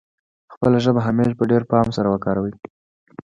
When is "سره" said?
1.97-2.07